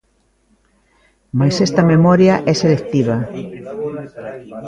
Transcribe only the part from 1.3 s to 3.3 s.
Mais esta memoria é selectiva.